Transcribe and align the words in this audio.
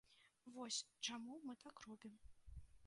Вось 0.55 0.79
чаму 1.09 1.37
мы 1.47 1.53
так 1.67 1.75
робім. 1.89 2.13